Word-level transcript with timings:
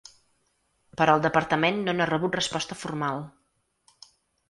Però 1.01 1.15
el 1.17 1.21
departament 1.27 1.79
no 1.83 1.97
n’ha 1.99 2.09
rebut 2.15 2.41
resposta 2.41 2.81
formal. 2.87 3.25